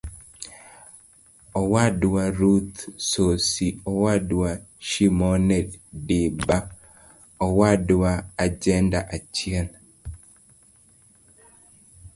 Owadwa 1.61 2.23
Ruth 2.39 2.77
Sosi 3.09 3.67
Owadwa 3.91 4.49
Shimone 4.89 5.59
Diba 6.07 6.57
Owadwa 7.47 8.11
Ajenda-achiel. 8.43 9.67